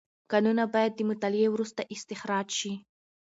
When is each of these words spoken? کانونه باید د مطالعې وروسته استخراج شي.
کانونه 0.31 0.63
باید 0.73 0.91
د 0.95 0.99
مطالعې 1.09 1.47
وروسته 1.51 1.81
استخراج 1.93 2.47
شي. 2.59 2.73